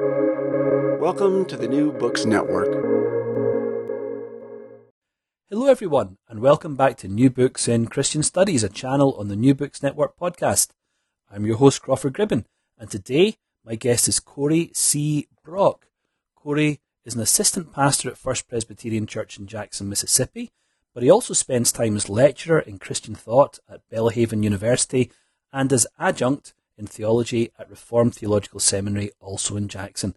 [0.00, 2.66] Welcome to the New Books Network.
[5.48, 9.36] Hello, everyone, and welcome back to New Books in Christian Studies, a channel on the
[9.36, 10.70] New Books Network podcast.
[11.30, 12.44] I'm your host, Crawford Gribben,
[12.76, 15.28] and today my guest is Cory C.
[15.44, 15.86] Brock.
[16.34, 20.50] Cory is an assistant pastor at First Presbyterian Church in Jackson, Mississippi,
[20.92, 25.12] but he also spends time as lecturer in Christian thought at Belhaven University
[25.52, 30.14] and as adjunct in theology at Reformed Theological Seminary, also in Jackson.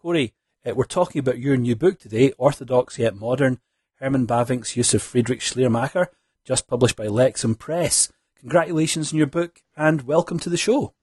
[0.00, 0.34] Cory,
[0.66, 3.60] uh, we're talking about your new book today, Orthodox Yet Modern,
[4.00, 6.08] Herman Bavinck's use of Friedrich Schleiermacher,
[6.44, 8.12] just published by Lexham Press.
[8.38, 10.94] Congratulations on your book and welcome to the show.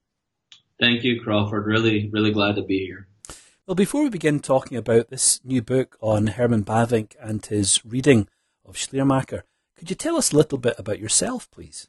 [0.79, 1.65] Thank you, Crawford.
[1.65, 3.07] Really, really glad to be here.
[3.67, 8.27] Well, before we begin talking about this new book on Herman Bavinck and his reading
[8.67, 9.43] of Schleiermacher.
[9.77, 11.87] Could you tell us a little bit about yourself, please?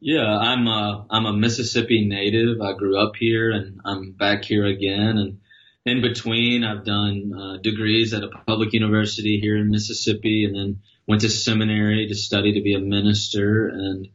[0.00, 2.60] Yeah, I'm a, I'm a Mississippi native.
[2.60, 5.18] I grew up here and I'm back here again.
[5.18, 5.40] And
[5.84, 10.82] in between, I've done uh, degrees at a public university here in Mississippi and then
[11.08, 13.68] went to seminary to study to be a minister.
[13.68, 14.08] And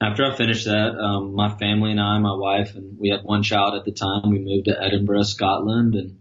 [0.00, 3.42] after I finished that, um, my family and I, my wife, and we had one
[3.42, 5.96] child at the time, we moved to Edinburgh, Scotland.
[5.96, 6.18] And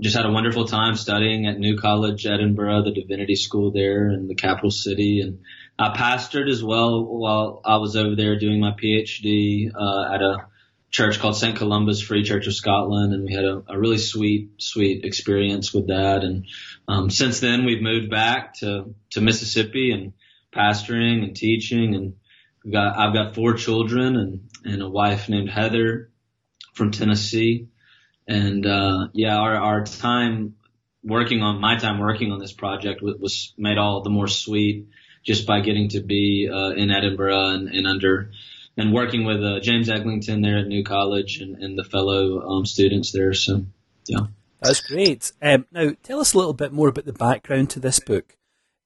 [0.00, 4.28] just had a wonderful time studying at New College, Edinburgh, the divinity school there in
[4.28, 5.20] the capital city.
[5.20, 5.40] And
[5.78, 10.46] I pastored as well while I was over there doing my PhD, uh, at a
[10.90, 11.56] church called St.
[11.56, 13.12] Columba's Free Church of Scotland.
[13.12, 16.22] And we had a, a really sweet, sweet experience with that.
[16.22, 16.46] And,
[16.86, 20.12] um, since then we've moved back to, to Mississippi and
[20.54, 22.14] pastoring and teaching and
[22.62, 26.10] we've got, I've got four children and, and a wife named Heather
[26.74, 27.68] from Tennessee.
[28.26, 30.54] And uh, yeah, our our time
[31.02, 34.88] working on my time working on this project was, was made all the more sweet
[35.24, 38.30] just by getting to be uh, in Edinburgh and, and under
[38.76, 42.66] and working with uh, James Eglinton there at New College and, and the fellow um,
[42.66, 43.32] students there.
[43.32, 43.64] So
[44.06, 44.26] yeah,
[44.60, 45.32] that's great.
[45.40, 48.36] Um, now tell us a little bit more about the background to this book.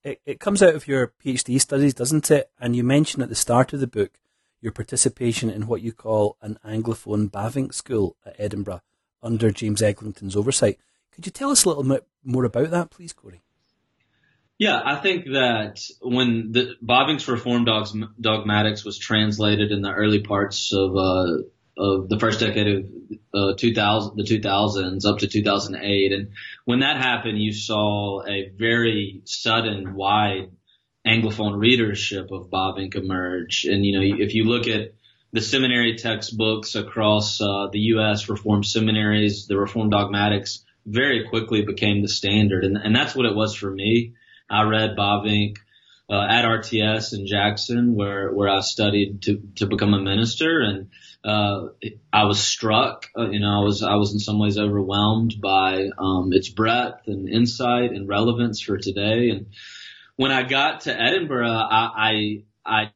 [0.05, 2.51] It, it comes out of your PhD studies, doesn't it?
[2.61, 4.19] And you mention at the start of the book
[4.61, 8.81] your participation in what you call an Anglophone Bavinck school at Edinburgh
[9.23, 10.79] under James Eglinton's oversight.
[11.13, 13.43] Could you tell us a little bit more about that, please, Cory?
[14.59, 20.73] Yeah, I think that when the Bavinck's Reform Dogmatics was translated in the early parts
[20.73, 21.43] of uh,
[21.81, 22.85] of the first decade of
[23.33, 26.31] uh, 2000, the 2000s up to 2008, and
[26.65, 30.51] when that happened, you saw a very sudden, wide
[31.07, 33.65] Anglophone readership of Bavinck emerge.
[33.65, 34.95] And you know, if you look at
[35.33, 38.29] the seminary textbooks across uh, the U.S.
[38.29, 43.37] Reformed seminaries, the Reformed dogmatics very quickly became the standard, and, and that's what it
[43.37, 44.15] was for me.
[44.51, 45.59] I read Bavinck
[46.11, 50.89] uh, at RTS in Jackson, where where I studied to to become a minister, and
[51.25, 51.69] uh,
[52.13, 53.07] I was struck.
[53.17, 57.07] Uh, you know, I was I was in some ways overwhelmed by um, its breadth
[57.09, 59.31] and insight and relevance for today.
[59.31, 59.47] And
[60.17, 62.91] when I got to Edinburgh, I I, I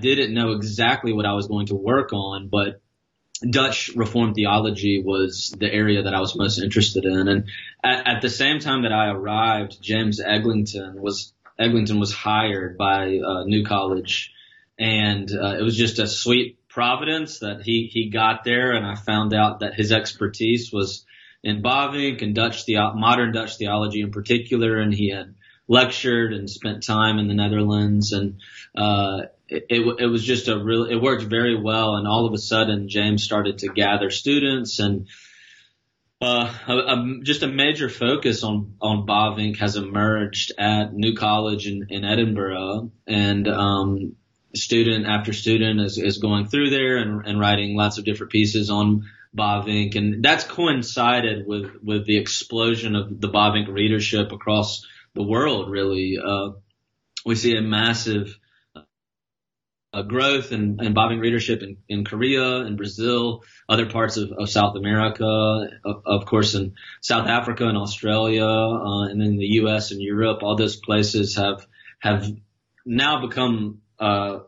[0.00, 2.79] didn't know exactly what I was going to work on, but
[3.48, 7.28] Dutch Reformed theology was the area that I was most interested in.
[7.28, 7.48] And
[7.82, 13.18] at, at the same time that I arrived, James Eglinton was Eglinton was hired by
[13.18, 14.32] uh, New College,
[14.78, 18.94] and uh, it was just a sweet providence that he he got there, and I
[18.94, 21.04] found out that his expertise was
[21.42, 25.34] in Bavinck and Dutch the modern Dutch theology in particular, and he had
[25.68, 28.12] lectured and spent time in the Netherlands.
[28.12, 28.40] And
[28.74, 31.96] uh, it, it, was just a real, it worked very well.
[31.96, 35.08] And all of a sudden, James started to gather students and,
[36.22, 41.66] uh, a, a, just a major focus on, on Bavinck has emerged at New College
[41.66, 42.92] in, in Edinburgh.
[43.06, 44.16] And, um,
[44.54, 48.70] student after student is, is going through there and, and writing lots of different pieces
[48.70, 49.96] on Bavinck.
[49.96, 54.84] And that's coincided with, with the explosion of the Bavinck readership across
[55.14, 56.18] the world, really.
[56.22, 56.50] Uh,
[57.24, 58.38] we see a massive,
[59.92, 64.48] uh, growth and, and Bavinck readership in, in Korea and Brazil, other parts of, of
[64.48, 65.24] South America,
[65.84, 69.90] of, of, course in South Africa and Australia, uh, and then the U.S.
[69.90, 70.42] and Europe.
[70.42, 71.66] All those places have
[71.98, 72.24] have
[72.86, 74.40] now become uh,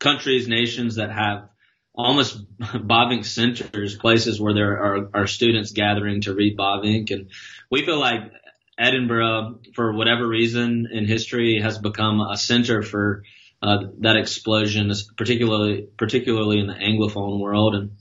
[0.00, 1.48] countries, nations that have
[1.94, 7.30] almost Bavinck centers, places where there are, are students gathering to read Bavinck, and
[7.70, 8.32] we feel like
[8.76, 13.22] Edinburgh, for whatever reason in history, has become a center for
[13.64, 17.74] uh, that explosion, particularly particularly in the Anglophone world.
[17.74, 17.92] And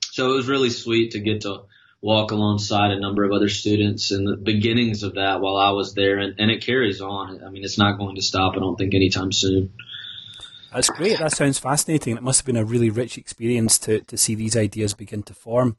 [0.00, 1.62] so it was really sweet to get to
[2.00, 5.94] walk alongside a number of other students in the beginnings of that while I was
[5.94, 7.42] there, and, and it carries on.
[7.42, 8.54] I mean, it's not going to stop.
[8.54, 9.72] I don't think anytime soon.
[10.72, 11.18] That's great.
[11.18, 12.16] That sounds fascinating.
[12.16, 15.34] It must have been a really rich experience to, to see these ideas begin to
[15.34, 15.76] form.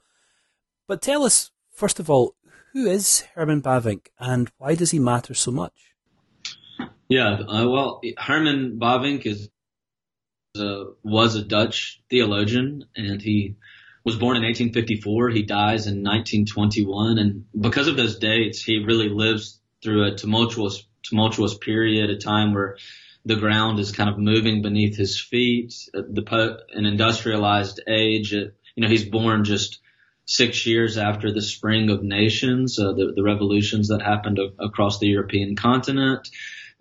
[0.86, 2.36] But tell us, first of all,
[2.74, 5.89] who is Herman Bavinck and why does he matter so much?
[7.10, 9.50] Yeah, uh, well, Herman Bavinck is
[10.56, 13.56] uh, was a Dutch theologian, and he
[14.06, 15.30] was born in 1854.
[15.30, 20.86] He dies in 1921, and because of those dates, he really lives through a tumultuous
[21.04, 22.78] tumultuous period, a time where
[23.26, 25.74] the ground is kind of moving beneath his feet.
[25.94, 28.34] Uh, the po- an industrialized age.
[28.34, 29.80] Uh, you know, he's born just
[30.26, 35.00] six years after the Spring of Nations, uh, the, the revolutions that happened a- across
[35.00, 36.30] the European continent.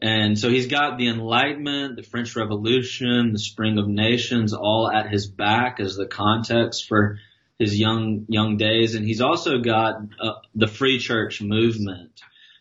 [0.01, 5.11] And so he's got the Enlightenment, the French Revolution, the Spring of Nations all at
[5.11, 7.19] his back as the context for
[7.59, 12.13] his young young days, and he's also got uh, the Free Church movement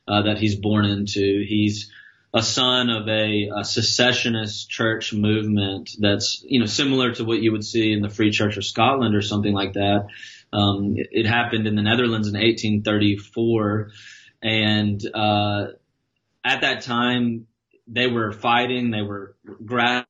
[0.07, 1.45] uh, that he's born into.
[1.47, 1.91] He's
[2.33, 7.51] a son of a, a, secessionist church movement that's you know similar to what you
[7.51, 10.07] would see in the Free Church of Scotland or something like that.
[10.51, 13.91] Um, it, it, happened in the Netherlands in 1834,
[14.41, 15.67] and uh,
[16.47, 17.47] at that time
[17.87, 19.35] they were fighting, they were
[19.65, 20.07] grasping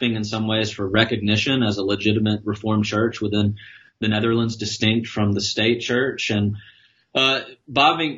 [0.00, 3.56] in some ways for recognition as a legitimate Reformed church within
[3.98, 6.56] the Netherlands, distinct from the state church, and
[7.14, 7.40] uh,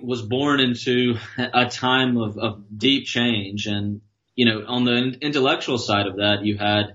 [0.02, 4.00] was born into a time of, of deep change, and
[4.34, 6.94] you know, on the intellectual side of that, you had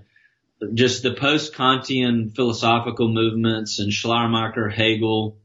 [0.74, 5.38] just the post-Kantian philosophical movements and Schleiermacher, Hegel,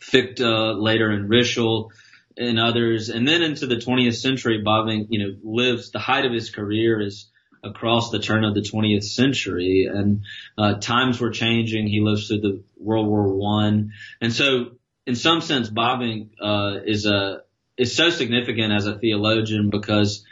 [0.00, 1.90] Fichte, later in Ritschl,
[2.36, 3.08] and others.
[3.08, 7.00] And then into the 20th century, Bavinck, you know, lives the height of his career
[7.00, 7.30] is
[7.62, 10.22] across the turn of the 20th century, and
[10.56, 11.86] uh, times were changing.
[11.86, 14.72] He lives through the World War One, and so
[15.06, 17.42] in some sense, Bavinck uh, is a
[17.76, 20.24] is so significant as a theologian because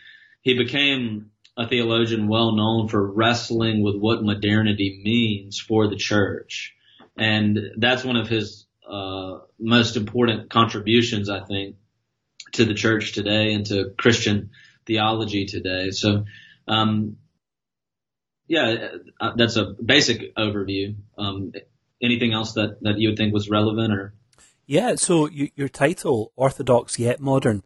[0.42, 6.74] he became a theologian well known for wrestling with what modernity means for the church.
[7.16, 11.76] And that's one of his uh, most important contributions, I think,
[12.52, 14.50] to the church today and to Christian
[14.86, 15.90] theology today.
[15.90, 16.24] So,
[16.66, 17.16] um,
[18.46, 18.88] yeah,
[19.20, 20.96] uh, that's a basic overview.
[21.16, 21.52] Um,
[22.02, 24.14] anything else that, that you would think was relevant or?
[24.66, 27.64] Yeah, so you, your title, Orthodox Yet Modern,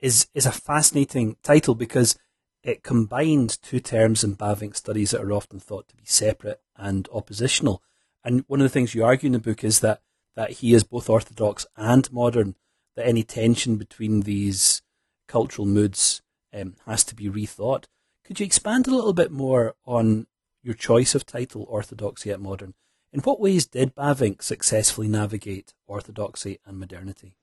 [0.00, 2.18] is, is a fascinating title because
[2.62, 7.08] it combines two terms in Bavinck studies that are often thought to be separate and
[7.12, 7.82] oppositional.
[8.24, 10.02] And one of the things you argue in the book is that,
[10.36, 12.54] that he is both orthodox and modern,
[12.96, 14.82] that any tension between these
[15.28, 16.22] cultural moods
[16.52, 17.84] um, has to be rethought.
[18.24, 20.26] Could you expand a little bit more on
[20.62, 22.74] your choice of title, Orthodox yet Modern?
[23.12, 27.34] In what ways did Bavinck successfully navigate orthodoxy and modernity?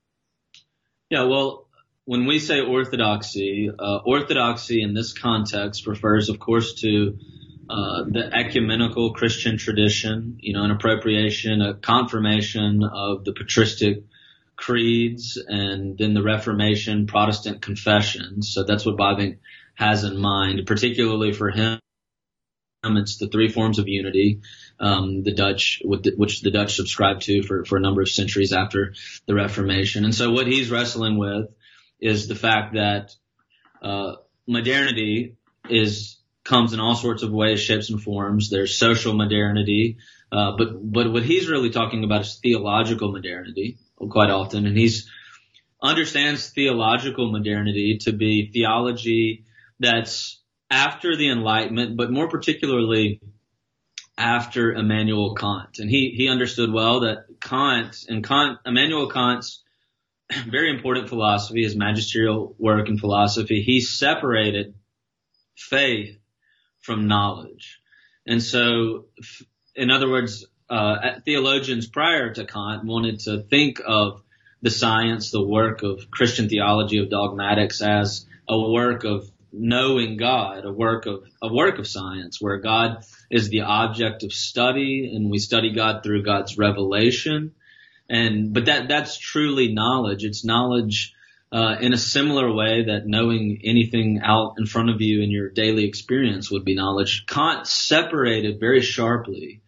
[1.10, 1.68] Yeah, well,
[2.04, 7.18] when we say orthodoxy, uh, orthodoxy in this context refers, of course, to
[7.68, 14.02] uh, the ecumenical Christian tradition, you know, an appropriation, a confirmation of the patristic
[14.60, 18.52] creeds, and then the Reformation, Protestant confessions.
[18.52, 19.38] So that's what Bavinck
[19.74, 21.80] has in mind, particularly for him.
[22.82, 24.40] It's the three forms of unity,
[24.78, 28.94] um, the Dutch, which the Dutch subscribed to for, for a number of centuries after
[29.26, 30.04] the Reformation.
[30.04, 31.46] And so what he's wrestling with
[31.98, 33.14] is the fact that
[33.82, 34.16] uh,
[34.46, 35.36] modernity
[35.68, 38.50] is comes in all sorts of ways, shapes, and forms.
[38.50, 39.98] There's social modernity,
[40.32, 45.08] uh, but but what he's really talking about is theological modernity quite often, and he's
[45.82, 49.44] understands theological modernity to be theology
[49.78, 53.20] that's after the Enlightenment, but more particularly
[54.16, 55.78] after Immanuel Kant.
[55.78, 59.62] And he, he understood well that Kant and Kant, Immanuel Kant's
[60.48, 64.74] very important philosophy, his magisterial work in philosophy, he separated
[65.56, 66.18] faith
[66.80, 67.80] from knowledge.
[68.26, 69.06] And so,
[69.74, 74.22] in other words, uh, theologians prior to Kant wanted to think of
[74.62, 80.64] the science, the work of Christian theology of dogmatics as a work of knowing God,
[80.64, 85.30] a work of a work of science where God is the object of study and
[85.30, 87.52] we study God through God's revelation
[88.10, 90.24] and, but that, that's truly knowledge.
[90.24, 91.14] It's knowledge,
[91.52, 95.48] uh, in a similar way that knowing anything out in front of you in your
[95.48, 97.24] daily experience would be knowledge.
[97.26, 99.62] Kant separated very sharply,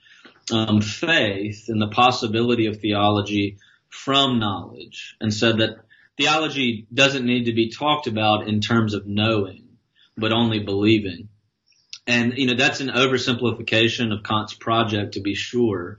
[0.51, 3.59] um, faith and the possibility of theology
[3.89, 5.77] from knowledge and said that
[6.17, 9.69] theology doesn't need to be talked about in terms of knowing,
[10.17, 11.29] but only believing.
[12.07, 15.99] And, you know, that's an oversimplification of Kant's project to be sure.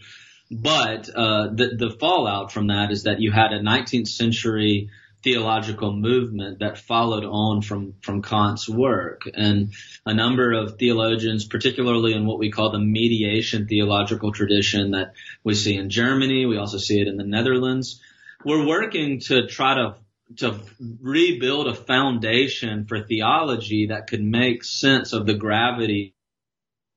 [0.52, 4.90] But uh, the the fallout from that is that you had a 19th century
[5.24, 9.22] theological movement that followed on from, from Kant's work.
[9.34, 9.74] And
[10.06, 15.14] a number of theologians, particularly in what we call the mediation theological tradition that
[15.44, 18.02] we see in Germany, we also see it in the Netherlands,
[18.44, 19.96] were working to try to
[20.38, 20.60] to
[21.02, 26.16] rebuild a foundation for theology that could make sense of the gravity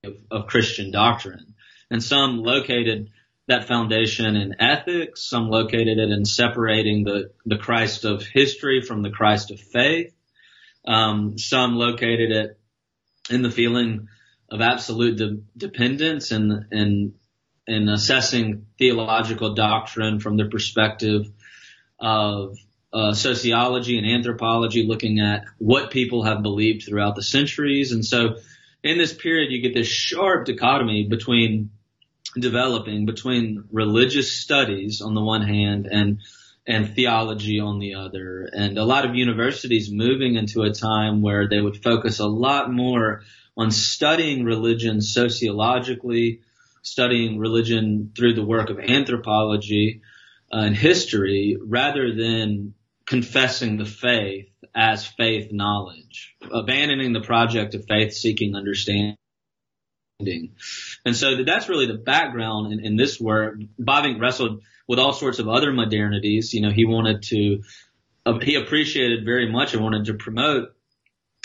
[0.04, 1.54] of, of Christian doctrine.
[1.90, 3.10] And some located
[3.48, 5.28] that foundation in ethics.
[5.28, 10.12] Some located it in separating the, the Christ of history from the Christ of faith.
[10.86, 12.58] Um, some located it
[13.30, 14.08] in the feeling
[14.50, 17.14] of absolute de- dependence and, and,
[17.66, 21.26] and assessing theological doctrine from the perspective
[21.98, 22.56] of
[22.92, 27.92] uh, sociology and anthropology, looking at what people have believed throughout the centuries.
[27.92, 28.36] And so
[28.82, 31.70] in this period, you get this sharp dichotomy between
[32.38, 36.20] developing between religious studies on the one hand and
[36.68, 38.48] and theology on the other.
[38.52, 42.72] And a lot of universities moving into a time where they would focus a lot
[42.72, 43.22] more
[43.56, 46.40] on studying religion sociologically,
[46.82, 50.02] studying religion through the work of anthropology
[50.52, 52.74] uh, and history, rather than
[53.06, 59.16] confessing the faith as faith knowledge, abandoning the project of faith seeking understanding
[60.18, 63.58] and so that's really the background in, in this work.
[63.78, 66.52] Bavinck wrestled with all sorts of other modernities.
[66.52, 67.62] You know, he wanted to,
[68.24, 70.74] uh, he appreciated very much and wanted to promote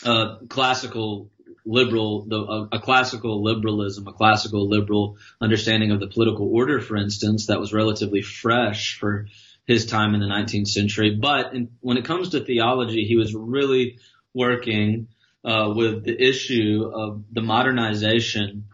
[0.06, 1.30] uh, classical
[1.66, 6.96] liberal, the, a, a classical liberalism, a classical liberal understanding of the political order, for
[6.96, 9.28] instance, that was relatively fresh for
[9.68, 11.18] his time in the 19th century.
[11.22, 14.00] But in, when it comes to theology, he was really
[14.34, 15.10] working
[15.44, 18.66] uh, with the issue of the modernization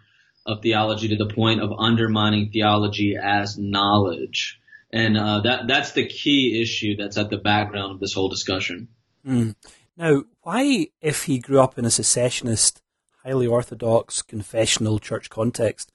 [0.46, 4.60] of theology to the point of undermining theology as knowledge.
[4.92, 8.88] And uh, that that's the key issue that's at the background of this whole discussion.
[9.26, 9.56] Mm.
[9.98, 12.82] Now, why, if he grew up in a secessionist,
[13.24, 15.92] highly orthodox, confessional church context,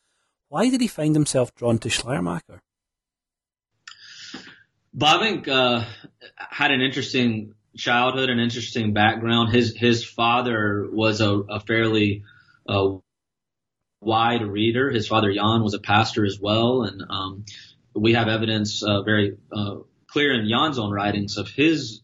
[0.48, 2.60] why did he find himself drawn to Schleiermacher?
[4.94, 5.84] Bavinck uh,
[6.36, 9.52] had an interesting childhood, an interesting background.
[9.52, 12.24] His his father was a, a fairly
[12.68, 12.96] uh,
[14.00, 14.90] wide reader.
[14.90, 17.44] His father Jan was a pastor as well, and um,
[17.94, 19.76] we have evidence uh, very uh,
[20.06, 22.00] clear in Jan's own writings of his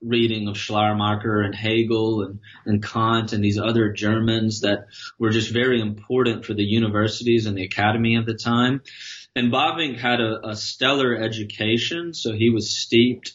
[0.00, 4.86] reading of Schleiermacher and Hegel and, and Kant and these other Germans that
[5.18, 8.82] were just very important for the universities and the academy of the time.
[9.36, 13.34] And Bavinck had a, a stellar education, so he was steeped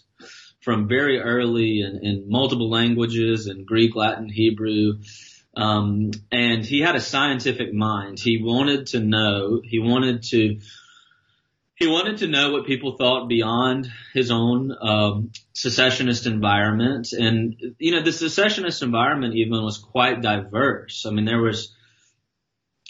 [0.61, 4.99] from very early in, in multiple languages in Greek, Latin, Hebrew.
[5.55, 8.19] Um, and he had a scientific mind.
[8.19, 10.59] He wanted to know, he wanted to,
[11.75, 17.11] he wanted to know what people thought beyond his own um, secessionist environment.
[17.11, 21.05] And, you know, the secessionist environment even was quite diverse.
[21.05, 21.73] I mean, there was,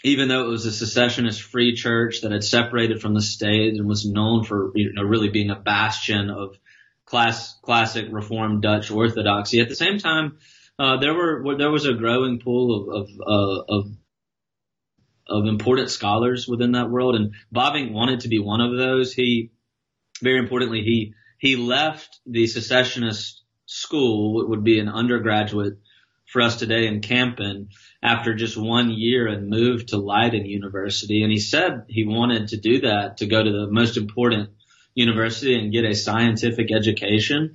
[0.04, 3.86] even though it was a secessionist free church that had separated from the state and
[3.86, 6.56] was known for, you know, really being a bastion of
[7.08, 9.60] class, classic Reformed Dutch Orthodoxy.
[9.60, 10.38] At the same time,
[10.78, 13.86] uh, there were there was a growing pool of of, uh, of
[15.28, 19.12] of important scholars within that world, and Bavinck wanted to be one of those.
[19.12, 19.50] He,
[20.22, 25.74] very importantly, he he left the secessionist school, what would be an undergraduate
[26.26, 27.68] for us today in Kampen,
[28.02, 31.22] after just one year and moved to Leiden University.
[31.22, 34.50] And he said he wanted to do that to go to the most important
[34.98, 37.54] university and get a scientific education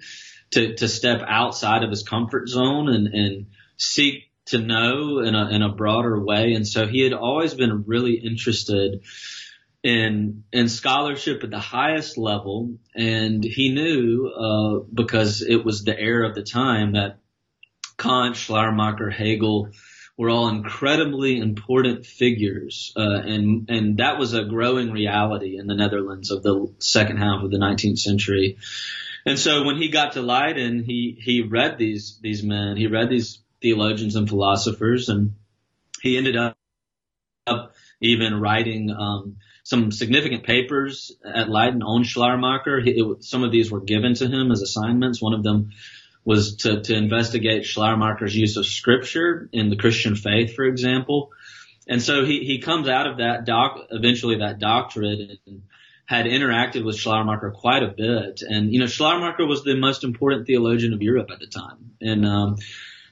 [0.52, 3.48] to, to step outside of his comfort zone and, and
[3.78, 6.54] seek to know in a, in a broader way.
[6.54, 9.02] And so he had always been really interested
[9.84, 12.78] in, in scholarship at the highest level.
[12.96, 17.20] And he knew, uh, because it was the era of the time that
[17.98, 19.70] Kant, Schleiermacher, Hegel,
[20.18, 25.76] were all incredibly important figures, uh, and and that was a growing reality in the
[25.76, 28.58] Netherlands of the second half of the 19th century.
[29.26, 33.10] And so when he got to Leiden, he he read these these men, he read
[33.10, 35.34] these theologians and philosophers, and
[36.02, 36.58] he ended up,
[37.48, 42.82] up even writing um, some significant papers at Leiden on Schleiermacher.
[42.82, 45.22] He, it, some of these were given to him as assignments.
[45.22, 45.72] One of them
[46.26, 51.32] was to, to investigate Schleiermacher's use of scripture in the Christian faith, for example.
[51.88, 55.64] And so he, he comes out of that doc, eventually that doctorate and
[56.06, 58.42] had interacted with Schleiermacher quite a bit.
[58.42, 61.92] And, you know, Schleiermacher was the most important theologian of Europe at the time.
[62.02, 62.58] And, um,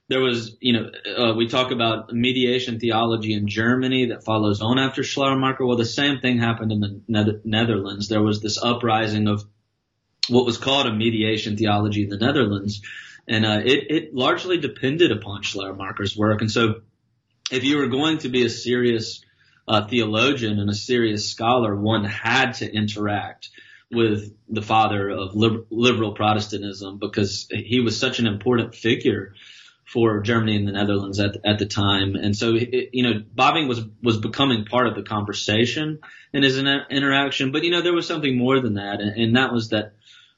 [0.08, 4.78] there was, you know, uh, we talk about mediation theology in Germany that follows on
[4.78, 5.66] after Schleiermacher.
[5.66, 8.10] Well, the same thing happened in the Netherlands.
[8.10, 9.46] There was this uprising of
[10.30, 12.82] what was called a mediation theology in the Netherlands.
[13.28, 16.42] And uh, it, it largely depended upon Schleiermacher's work.
[16.42, 16.82] And so
[17.52, 19.24] if you were going to be a serious
[19.68, 23.50] uh, theologian and a serious scholar, one had to interact
[23.92, 29.34] with the father of liberal Protestantism because he was such an important figure
[29.92, 32.16] for Germany and the Netherlands at, at the time.
[32.16, 36.00] And so, it, you know, Bavinck was, was becoming part of the conversation
[36.32, 37.52] in his inter- interaction.
[37.52, 39.02] But, you know, there was something more than that.
[39.02, 39.96] And, and that was that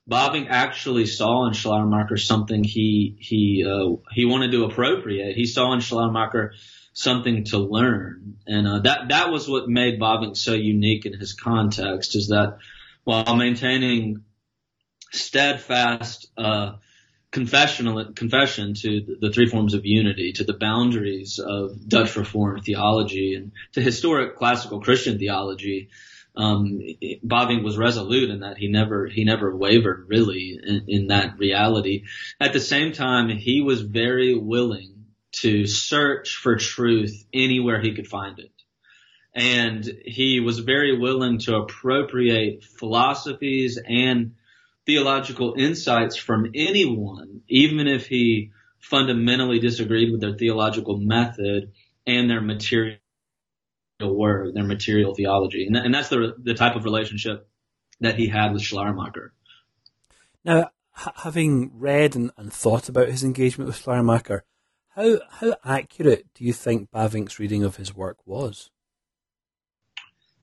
[0.09, 5.35] Bavinck actually saw in Schleiermacher something he, he, uh, he wanted to appropriate.
[5.35, 6.53] He saw in Schleiermacher
[6.93, 8.37] something to learn.
[8.47, 12.57] And, uh, that, that was what made Bavinck so unique in his context is that
[13.03, 14.23] while maintaining
[15.11, 16.77] steadfast, uh,
[17.33, 23.33] confessional confession to the three forms of unity, to the boundaries of Dutch Reformed theology,
[23.35, 25.89] and to historic classical Christian theology.
[26.35, 26.79] Um,
[27.25, 32.03] Bavinck was resolute in that he never he never wavered really in, in that reality.
[32.39, 35.05] At the same time, he was very willing
[35.41, 38.51] to search for truth anywhere he could find it.
[39.35, 44.35] And he was very willing to appropriate philosophies and
[44.85, 51.71] theological insights from anyone, even if he fundamentally disagreed with their theological method
[52.05, 52.97] and their material
[54.01, 55.65] work, their material theology.
[55.65, 57.47] And, and that's the, the type of relationship
[58.01, 59.33] that he had with Schleiermacher.
[60.43, 64.43] Now, having read and, and, thought about his engagement with Schleiermacher,
[64.89, 68.69] how, how accurate do you think Bavinck's reading of his work was?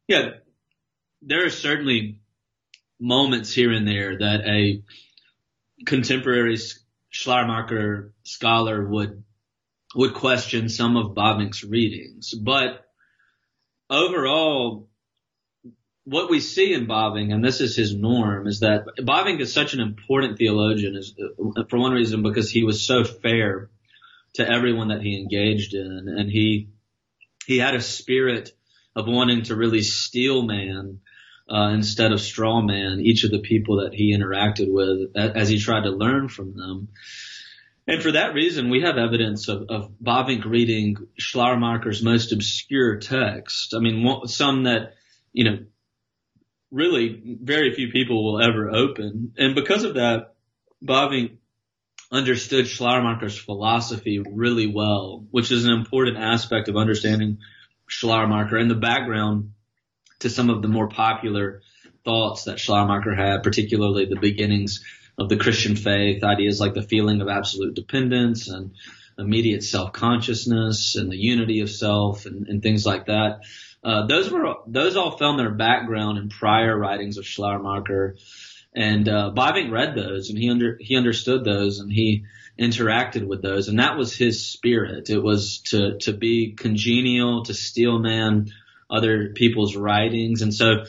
[0.08, 0.30] Yeah,
[1.22, 2.19] there are certainly
[3.00, 4.82] moments here and there that a
[5.86, 6.58] contemporary
[7.08, 9.24] Schleiermacher scholar would
[9.96, 12.86] would question some of Bavinck's readings, but
[13.88, 14.88] overall,
[16.04, 19.74] what we see in Bavinck, and this is his norm, is that Bavinck is such
[19.74, 23.70] an important theologian, is uh, for one reason because he was so fair
[24.34, 26.68] to everyone that he engaged in, and he
[27.46, 28.52] he had a spirit
[28.94, 31.00] of wanting to really steel man
[31.50, 35.58] uh, instead of straw man each of the people that he interacted with as he
[35.58, 36.88] tried to learn from them.
[37.86, 43.74] And for that reason, we have evidence of, of Bavinck reading Schleiermacher's most obscure text.
[43.74, 44.94] I mean, some that,
[45.32, 45.58] you know,
[46.70, 49.32] really very few people will ever open.
[49.36, 50.34] And because of that,
[50.84, 51.38] Bavinck
[52.12, 57.38] understood Schleiermacher's philosophy really well, which is an important aspect of understanding
[57.88, 59.52] Schleiermacher and the background
[60.20, 61.62] to some of the more popular
[62.04, 64.84] thoughts that Schleiermacher had, particularly the beginnings
[65.18, 68.72] of the Christian faith, ideas like the feeling of absolute dependence and
[69.18, 73.40] immediate self-consciousness and the unity of self and, and things like that.
[73.84, 78.16] Uh, those were those all found their background in prior writings of Schleiermacher,
[78.74, 82.24] and uh, Bavinck read those and he under he understood those and he
[82.58, 85.08] interacted with those, and that was his spirit.
[85.08, 88.50] It was to to be congenial, to steel man
[88.90, 90.42] other people's writings.
[90.42, 90.84] And so,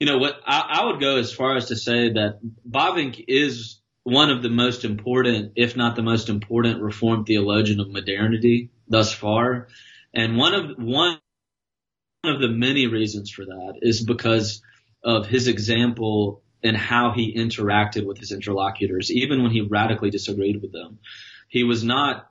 [0.00, 3.80] you know, what I, I would go as far as to say that Bavinck is
[4.04, 9.12] one of the most important, if not the most important reformed theologian of modernity thus
[9.12, 9.68] far.
[10.12, 11.18] And one of, one
[12.24, 14.62] of the many reasons for that is because
[15.04, 20.62] of his example and how he interacted with his interlocutors, even when he radically disagreed
[20.62, 20.98] with them.
[21.48, 22.28] He was not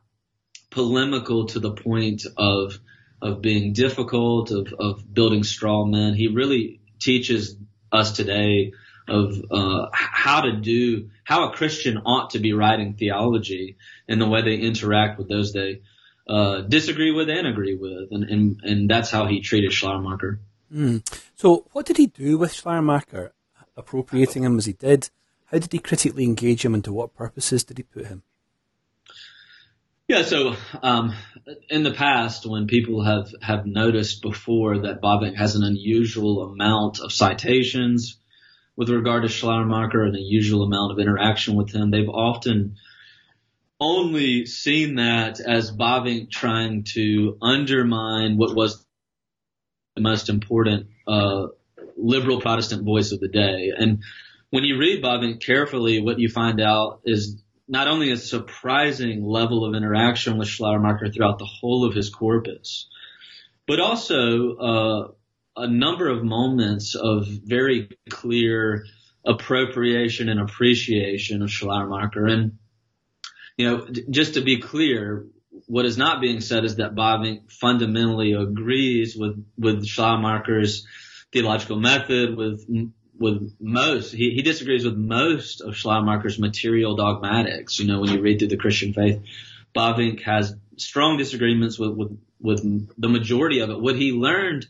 [0.69, 2.79] polemical to the point of
[3.21, 6.13] of being difficult, of, of building straw men.
[6.13, 7.55] He really teaches
[7.91, 8.73] us today
[9.07, 14.27] of uh, how to do, how a Christian ought to be writing theology and the
[14.27, 15.81] way they interact with those they
[16.27, 20.39] uh, disagree with and agree with, and and, and that's how he treated Schleiermacher.
[20.73, 21.03] Mm.
[21.35, 23.33] So, what did he do with Schleiermacher,
[23.75, 25.09] appropriating him as he did?
[25.47, 28.23] How did he critically engage him, and to what purposes did he put him?
[30.11, 31.15] Yeah, so um,
[31.69, 36.99] in the past, when people have, have noticed before that Bavinck has an unusual amount
[36.99, 38.19] of citations
[38.75, 42.75] with regard to Schleiermacher, and an unusual amount of interaction with him, they've often
[43.79, 48.85] only seen that as Bavinck trying to undermine what was
[49.95, 51.45] the most important uh,
[51.95, 53.71] liberal Protestant voice of the day.
[53.77, 54.03] And
[54.49, 59.63] when you read Bavinck carefully, what you find out is not only a surprising level
[59.63, 62.89] of interaction with Schleiermacher throughout the whole of his corpus,
[63.65, 65.07] but also uh,
[65.55, 68.85] a number of moments of very clear
[69.25, 72.25] appropriation and appreciation of Schleiermacher.
[72.25, 72.57] And,
[73.55, 75.27] you know, just to be clear,
[75.65, 80.85] what is not being said is that Bavinck fundamentally agrees with, with Schleiermacher's
[81.31, 82.67] theological method, with
[83.21, 84.11] with most.
[84.11, 87.79] He, he disagrees with most of Schleiermacher's material dogmatics.
[87.79, 89.23] You know, when you read through the Christian faith,
[89.75, 93.79] Bavinck has strong disagreements with with with the majority of it.
[93.79, 94.65] What he learned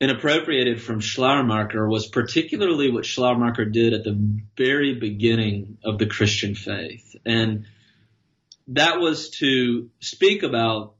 [0.00, 6.06] and appropriated from Schleiermacher was particularly what Schleiermacher did at the very beginning of the
[6.06, 7.16] Christian faith.
[7.24, 7.66] And
[8.68, 10.94] that was to speak about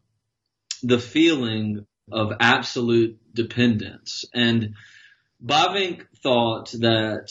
[0.83, 4.25] the feeling of absolute dependence.
[4.33, 4.75] And
[5.45, 7.31] Bavinck thought that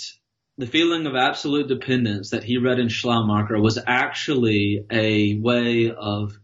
[0.57, 6.37] the feeling of absolute dependence that he read in Schleiermacher was actually a way of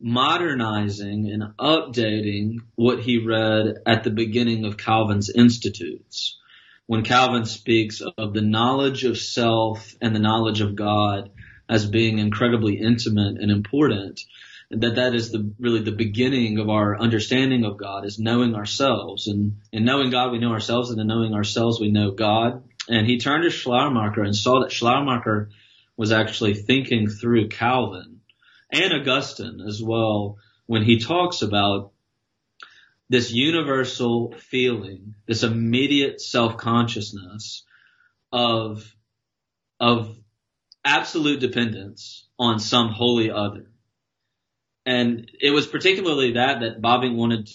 [0.00, 6.38] modernizing and updating what he read at the beginning of Calvin's Institutes.
[6.86, 11.30] When Calvin speaks of the knowledge of self and the knowledge of God
[11.68, 14.20] as being incredibly intimate and important,
[14.70, 19.28] that that is the really the beginning of our understanding of God is knowing ourselves
[19.28, 22.64] and in knowing God we know ourselves and in knowing ourselves we know God.
[22.88, 25.50] And he turned to Schleiermacher and saw that Schleiermacher
[25.96, 28.20] was actually thinking through Calvin
[28.70, 31.92] and Augustine as well when he talks about
[33.08, 37.64] this universal feeling, this immediate self-consciousness
[38.32, 38.94] of,
[39.78, 40.16] of
[40.84, 43.70] absolute dependence on some holy other.
[44.86, 47.50] And it was particularly that that Bavinck wanted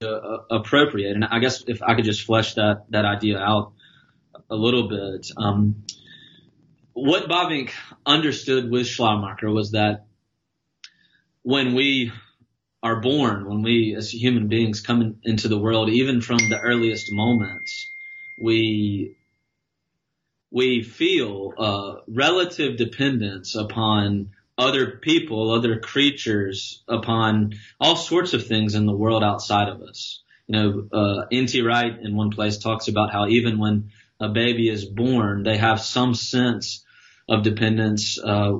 [0.00, 1.14] to uh, appropriate.
[1.16, 3.72] And I guess if I could just flesh that, that idea out
[4.48, 5.84] a little bit, um,
[6.92, 7.72] what Bavinck
[8.06, 10.06] understood with Schleiermacher was that
[11.42, 12.12] when we
[12.82, 16.58] are born, when we as human beings come in, into the world, even from the
[16.58, 17.90] earliest moments,
[18.40, 19.16] we
[20.50, 28.74] we feel uh, relative dependence upon other people, other creatures, upon all sorts of things
[28.74, 30.22] in the world outside of us.
[30.46, 31.62] You know, uh, N.T.
[31.62, 35.80] Wright in one place talks about how even when a baby is born, they have
[35.80, 36.84] some sense
[37.28, 38.52] of dependence uh,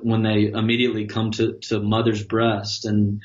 [0.00, 2.84] when they immediately come to, to mother's breast.
[2.84, 3.22] And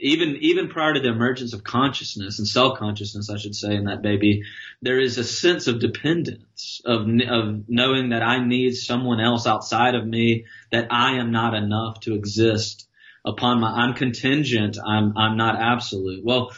[0.00, 3.84] even even prior to the emergence of consciousness and self consciousness, I should say, in
[3.84, 4.42] that baby,
[4.82, 9.94] there is a sense of dependence of of knowing that I need someone else outside
[9.94, 12.88] of me, that I am not enough to exist
[13.24, 13.70] upon my.
[13.70, 14.78] I'm contingent.
[14.84, 16.24] I'm I'm not absolute.
[16.24, 16.52] Well,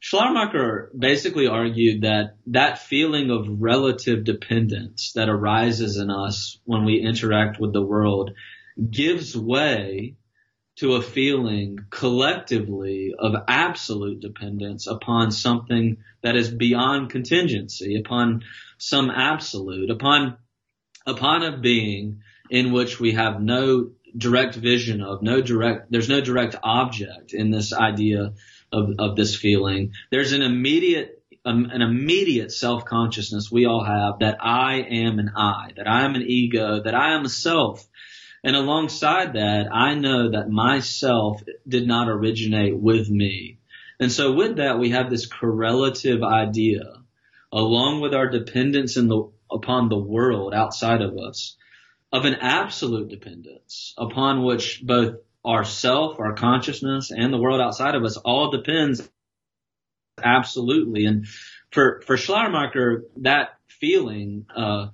[0.00, 7.00] Schleiermacher basically argued that that feeling of relative dependence that arises in us when we
[7.00, 8.32] interact with the world
[8.90, 10.16] gives way
[10.76, 18.42] to a feeling collectively of absolute dependence upon something that is beyond contingency, upon
[18.78, 20.36] some absolute, upon,
[21.06, 26.20] upon a being in which we have no direct vision of, no direct, there's no
[26.20, 28.32] direct object in this idea
[28.72, 29.92] of, of this feeling.
[30.10, 35.32] There's an immediate um, an immediate self consciousness we all have that I am an
[35.36, 37.86] I, that I am an ego, that I am a self.
[38.44, 43.58] And alongside that, I know that myself did not originate with me.
[43.98, 46.82] And so with that, we have this correlative idea,
[47.50, 51.56] along with our dependence in the, upon the world outside of us,
[52.12, 57.94] of an absolute dependence upon which both our self, our consciousness, and the world outside
[57.94, 59.08] of us all depends
[60.22, 61.06] absolutely.
[61.06, 61.26] And
[61.70, 64.88] for for Schleiermacher, that feeling uh,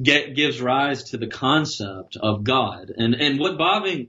[0.00, 2.92] get, gives rise to the concept of God.
[2.96, 4.08] And and what Bavinck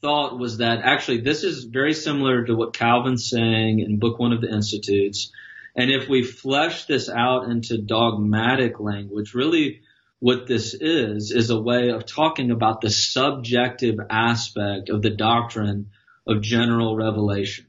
[0.00, 4.32] thought was that actually this is very similar to what Calvin's saying in Book One
[4.32, 5.32] of the Institutes.
[5.74, 9.82] And if we flesh this out into dogmatic language, really
[10.18, 15.90] what this is, is a way of talking about the subjective aspect of the doctrine
[16.26, 17.66] of general revelation.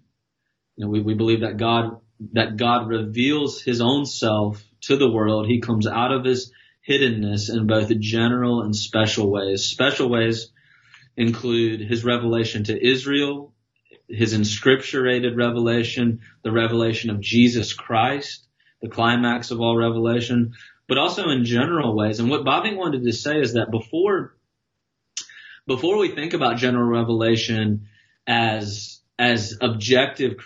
[0.76, 2.00] You know, we, we believe that God,
[2.34, 5.48] that God reveals his own self to the world.
[5.48, 6.52] He comes out of his
[6.89, 9.65] hiddenness in both general and special ways.
[9.65, 10.52] Special ways
[11.15, 13.54] include his revelation to Israel,
[14.08, 18.47] his inscripturated revelation, the revelation of Jesus Christ,
[18.82, 20.54] the climax of all revelation,
[20.88, 22.19] but also in general ways.
[22.19, 24.36] And what Bavinck wanted to say is that before,
[25.67, 27.88] before we think about general revelation
[28.25, 30.38] as, as objective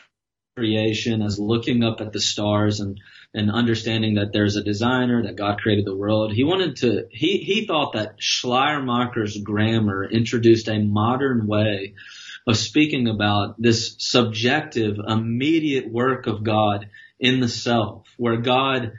[0.56, 3.00] creation, as looking up at the stars and,
[3.34, 7.38] and understanding that there's a designer, that God created the world, he wanted to, he,
[7.38, 11.96] he thought that Schleiermacher's grammar introduced a modern way
[12.46, 16.88] of speaking about this subjective, immediate work of God
[17.20, 18.94] in the self, where God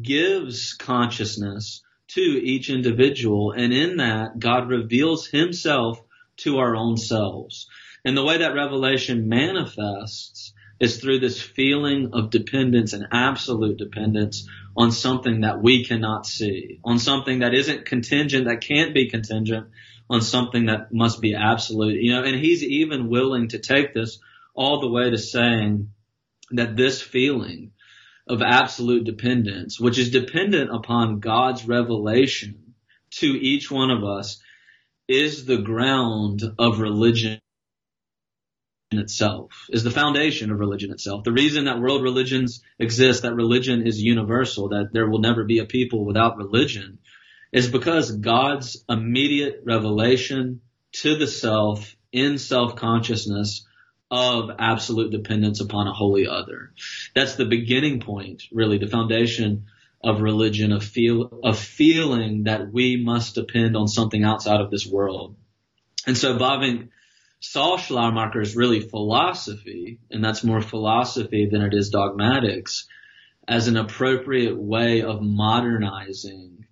[0.00, 3.52] gives consciousness to each individual.
[3.52, 6.00] And in that, God reveals himself
[6.38, 7.66] to our own selves.
[8.04, 14.48] And the way that revelation manifests is through this feeling of dependence and absolute dependence
[14.76, 19.68] on something that we cannot see, on something that isn't contingent, that can't be contingent,
[20.08, 22.00] on something that must be absolute.
[22.00, 24.20] You know, and he's even willing to take this
[24.54, 25.90] all the way to saying
[26.52, 27.72] that this feeling
[28.28, 32.74] of absolute dependence, which is dependent upon God's revelation
[33.10, 34.40] to each one of us,
[35.08, 37.40] is the ground of religion
[38.90, 41.24] itself, is the foundation of religion itself.
[41.24, 45.58] The reason that world religions exist, that religion is universal, that there will never be
[45.58, 46.98] a people without religion,
[47.52, 53.66] is because God's immediate revelation to the self in self consciousness
[54.10, 56.72] of absolute dependence upon a holy other.
[57.14, 59.66] That's the beginning point, really, the foundation
[60.02, 64.86] of religion, of feel, of feeling that we must depend on something outside of this
[64.86, 65.36] world.
[66.06, 66.88] And so Bavinck
[67.40, 72.86] saw Schleiermacher as really philosophy, and that's more philosophy than it is dogmatics,
[73.46, 76.66] as an appropriate way of modernizing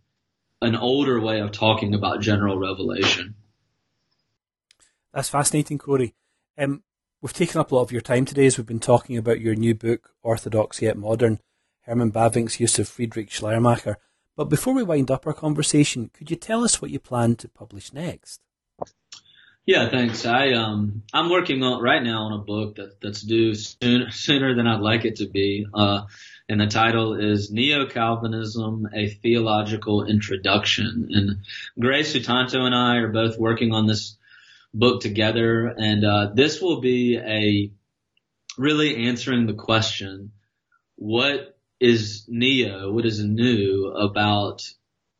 [0.62, 3.34] an older way of talking about general revelation.
[5.12, 6.14] That's fascinating, Cory.
[6.58, 6.82] Um,
[7.20, 9.54] we've taken up a lot of your time today as we've been talking about your
[9.54, 11.40] new book, Orthodox Yet Modern,
[11.82, 13.98] Herman Bavinck's use of Friedrich Schleiermacher.
[14.34, 17.48] But before we wind up our conversation, could you tell us what you plan to
[17.48, 18.40] publish next?
[19.66, 20.24] Yeah, thanks.
[20.24, 24.54] I um I'm working on right now on a book that that's due sooner sooner
[24.54, 25.66] than I'd like it to be.
[25.74, 26.02] Uh,
[26.48, 31.08] and the title is Neo Calvinism: A Theological Introduction.
[31.10, 31.38] And
[31.80, 34.16] Gray Sutanto and I are both working on this
[34.72, 37.72] book together, and uh, this will be a
[38.56, 40.30] really answering the question:
[40.94, 42.92] What is neo?
[42.92, 44.62] What is new about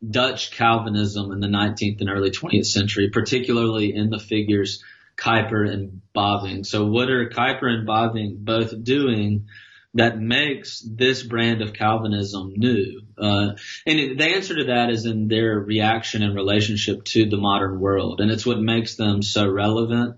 [0.09, 4.83] Dutch Calvinism in the 19th and early 20th century, particularly in the figures
[5.17, 6.67] Kuyper and Bavinck.
[6.67, 9.47] So what are Kuyper and Bavinck both doing
[9.95, 13.01] that makes this brand of Calvinism new?
[13.17, 13.53] Uh,
[13.87, 17.81] and it, the answer to that is in their reaction and relationship to the modern
[17.81, 18.21] world.
[18.21, 20.17] And it's what makes them so relevant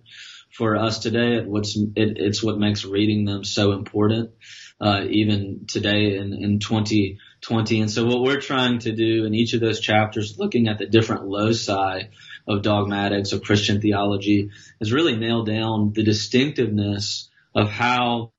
[0.51, 1.37] for us today.
[1.37, 1.47] It,
[1.95, 4.31] it, it's what makes reading them so important,
[4.81, 7.81] uh, even today in, in 20, 20.
[7.81, 10.87] And so what we're trying to do in each of those chapters, looking at the
[10.87, 12.03] different loci
[12.46, 18.33] of dogmatics of Christian theology, is really nail down the distinctiveness of how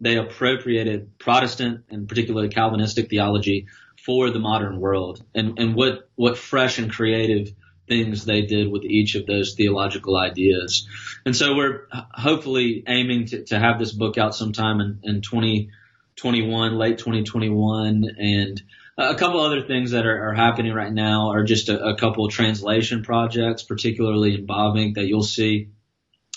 [0.00, 3.66] they appropriated Protestant and particularly Calvinistic theology
[4.04, 7.52] for the modern world and, and what, what fresh and creative
[7.88, 10.86] things they did with each of those theological ideas.
[11.24, 15.70] And so we're hopefully aiming to, to have this book out sometime in, in 20,
[16.16, 18.62] 2021, late 2021, and
[18.98, 22.28] a couple other things that are, are happening right now are just a, a couple
[22.28, 25.68] translation projects, particularly in Bavinck, that you'll see,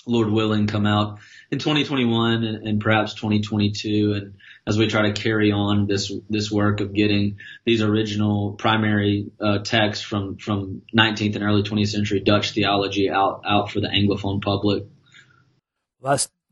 [0.06, 4.12] Lord willing, come out in 2021 and, and, perhaps 2022.
[4.12, 4.34] And
[4.66, 9.60] as we try to carry on this this work of getting these original primary uh,
[9.60, 14.42] texts from from 19th and early 20th century Dutch theology out out for the Anglophone
[14.42, 14.84] public.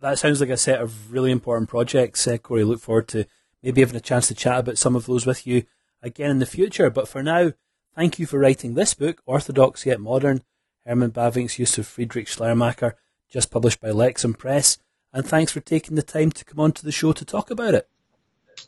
[0.01, 2.65] That sounds like a set of really important projects, uh, Cory.
[2.65, 3.27] Look forward to
[3.63, 5.65] maybe having a chance to chat about some of those with you
[6.03, 6.89] again in the future.
[6.91, 7.53] But for now,
[7.97, 10.43] thank you for writing this book, Orthodox Yet Modern,
[10.87, 12.97] Herman Bavinck's use of Friedrich Schleiermacher,
[13.29, 14.79] just published by Lexham Press.
[15.13, 17.75] And thanks for taking the time to come on to the show to talk about
[17.75, 17.89] it.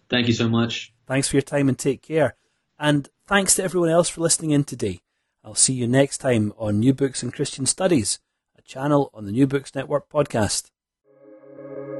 [0.08, 0.92] Thank you so much.
[1.06, 2.34] Thanks for your time and take care.
[2.78, 5.00] And thanks to everyone else for listening in today.
[5.44, 8.18] I'll see you next time on New Books in Christian Studies,
[8.58, 10.70] a channel on the New Books Network podcast
[11.74, 11.99] thank you